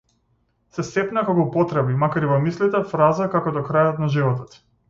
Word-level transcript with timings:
Се 0.77 0.85
сепна 0.87 1.23
кога 1.27 1.43
употреби, 1.43 1.99
макар 2.05 2.25
и 2.25 2.31
во 2.31 2.39
мислите, 2.49 2.83
фраза 2.95 3.31
како 3.37 3.57
до 3.59 3.67
крајот 3.71 4.05
на 4.07 4.13
животот. 4.19 4.63